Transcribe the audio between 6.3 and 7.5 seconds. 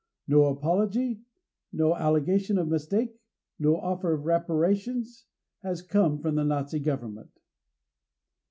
the Nazi government.